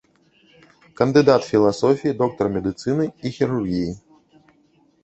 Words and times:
Кандыдат 1.01 1.43
філасофіі, 1.51 2.15
доктар 2.23 2.45
медыцыны 2.57 3.05
і 3.09 3.27
хірургіі. 3.39 3.91